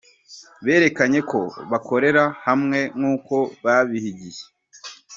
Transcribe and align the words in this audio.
Berekanye 0.65 1.19
ko 1.31 1.39
bakorera 1.71 2.23
hamwe 2.45 2.79
nkuko 2.97 3.35
babihigiye 3.63 4.43